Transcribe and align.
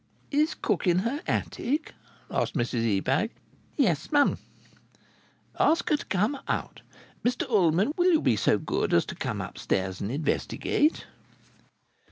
"Is 0.31 0.55
cook 0.55 0.87
in 0.87 0.97
her 0.97 1.21
attic?" 1.27 1.93
asked 2.31 2.55
Mrs 2.55 2.97
Ebag. 2.97 3.29
"Yes'm." 3.77 4.39
"Ask 5.59 5.91
her 5.91 5.97
to 5.97 6.05
come 6.07 6.39
out. 6.47 6.81
Mr 7.23 7.47
Ullman, 7.47 7.93
will 7.95 8.11
you 8.13 8.19
be 8.21 8.35
so 8.35 8.53
very 8.57 8.65
good 8.65 8.95
as 8.95 9.05
to 9.05 9.13
come 9.13 9.41
upstairs 9.41 10.01
and 10.01 10.11
investigate?" 10.11 11.05